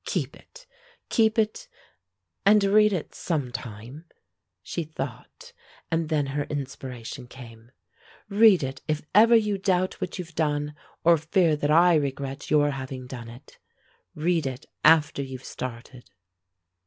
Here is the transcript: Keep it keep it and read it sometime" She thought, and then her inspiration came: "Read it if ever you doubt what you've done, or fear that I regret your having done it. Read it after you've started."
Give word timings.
Keep 0.05 0.35
it 0.35 0.65
keep 1.09 1.37
it 1.37 1.67
and 2.43 2.63
read 2.63 2.91
it 2.91 3.13
sometime" 3.13 4.05
She 4.63 4.83
thought, 4.83 5.53
and 5.91 6.09
then 6.09 6.25
her 6.33 6.45
inspiration 6.45 7.27
came: 7.27 7.69
"Read 8.27 8.63
it 8.63 8.81
if 8.87 9.03
ever 9.13 9.35
you 9.35 9.59
doubt 9.59 10.01
what 10.01 10.17
you've 10.17 10.33
done, 10.33 10.73
or 11.03 11.17
fear 11.19 11.55
that 11.55 11.69
I 11.69 11.93
regret 11.93 12.49
your 12.49 12.71
having 12.71 13.05
done 13.05 13.29
it. 13.29 13.59
Read 14.15 14.47
it 14.47 14.65
after 14.83 15.21
you've 15.21 15.45
started." 15.45 16.09